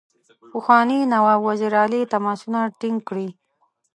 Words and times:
پخواني 0.51 0.99
نواب 1.13 1.39
وزیر 1.49 1.73
علي 1.83 2.01
تماسونه 2.13 2.59
ټینګ 2.79 2.97
کړي. 3.09 3.27